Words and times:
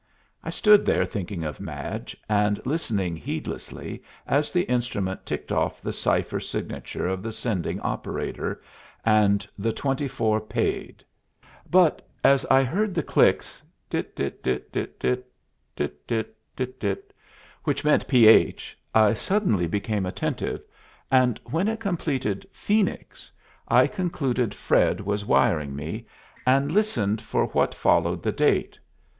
I 0.43 0.49
stood 0.49 0.83
there 0.83 1.05
thinking 1.05 1.43
of 1.43 1.59
Madge, 1.59 2.17
and 2.27 2.59
listening 2.65 3.15
heedlessly 3.15 4.01
as 4.25 4.51
the 4.51 4.63
instrument 4.63 5.27
ticked 5.27 5.51
off 5.51 5.79
the 5.79 5.91
cipher 5.91 6.39
signature 6.39 7.05
of 7.07 7.21
the 7.21 7.31
sending 7.31 7.79
operator, 7.81 8.63
and 9.05 9.47
the 9.59 9.71
"twenty 9.71 10.07
four 10.07 10.39
paid." 10.41 11.03
But 11.69 12.03
as 12.23 12.45
I 12.49 12.63
heard 12.63 12.95
the 12.95 13.03
clicks......... 13.03 13.61
which 13.91 14.19
meant 17.85 18.07
ph, 18.07 18.77
I 18.95 19.13
suddenly 19.13 19.67
became 19.67 20.05
attentive, 20.07 20.63
and 21.11 21.39
when 21.45 21.67
it 21.67 21.79
completed 21.79 22.47
"Phoenix" 22.51 23.31
I 23.67 23.85
concluded 23.85 24.55
Fred 24.55 25.01
was 25.01 25.25
wiring 25.25 25.75
me, 25.75 26.07
and 26.47 26.71
listened 26.71 27.21
for 27.21 27.45
what 27.49 27.75
followed 27.75 28.23
the 28.23 28.31
date. 28.31 28.79